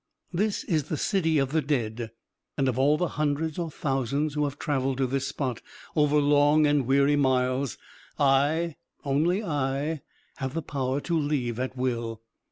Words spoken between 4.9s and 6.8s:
to this spot over long